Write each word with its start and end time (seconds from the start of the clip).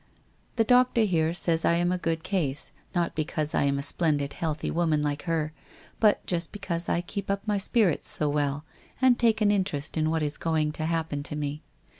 The 0.55 0.63
doctor 0.63 1.01
here 1.03 1.31
says 1.31 1.61
T 1.61 1.67
am 1.67 1.91
a 1.91 1.97
good 1.99 2.23
case, 2.23 2.71
not 2.95 3.13
because 3.13 3.53
I 3.53 3.65
am 3.65 3.77
a 3.77 3.83
splendid 3.83 4.33
healthy 4.33 4.71
woman 4.71 5.03
like 5.03 5.21
her, 5.25 5.53
but 5.99 6.25
just 6.25 6.51
because 6.51 6.89
I 6.89 7.01
keep 7.01 7.29
up 7.29 7.45
my 7.47 7.59
spirits 7.59 8.09
so 8.09 8.27
well 8.27 8.65
and 8.99 9.19
take 9.19 9.41
an 9.41 9.51
interest 9.51 9.97
in 9.97 10.09
what 10.09 10.23
is 10.23 10.39
going 10.39 10.71
to 10.71 10.85
happen 10.87 11.21
to 11.21 11.35
me. 11.35 11.61